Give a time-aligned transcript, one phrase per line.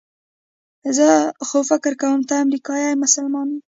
[0.97, 1.07] زه
[1.47, 3.59] خو فکر کوم ته امریکایي مسلمانه یې.